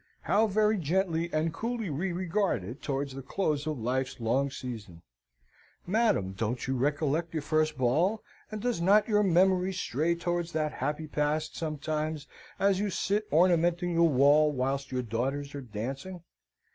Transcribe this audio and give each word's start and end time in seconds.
How 0.21 0.47
very 0.47 0.79
gently 0.79 1.31
and 1.31 1.53
coolly 1.53 1.91
we 1.91 2.11
regard 2.11 2.63
it 2.63 2.81
towards 2.81 3.13
the 3.13 3.21
close 3.21 3.67
of 3.67 3.77
Life's 3.77 4.19
long 4.19 4.49
season! 4.49 5.03
Madam, 5.85 6.31
don't 6.31 6.65
you 6.65 6.75
recollect 6.75 7.33
your 7.35 7.43
first 7.43 7.77
ball; 7.77 8.23
and 8.51 8.59
does 8.59 8.81
not 8.81 9.07
your 9.07 9.21
memory 9.21 9.71
stray 9.71 10.15
towards 10.15 10.53
that 10.53 10.71
happy 10.71 11.05
past, 11.05 11.55
sometimes, 11.55 12.25
as 12.57 12.79
you 12.79 12.89
sit 12.89 13.27
ornamenting 13.31 13.93
the 13.93 14.01
wall 14.01 14.51
whilst 14.51 14.91
your 14.91 15.03
daughters 15.03 15.53
are 15.53 15.61
dancing? 15.61 16.23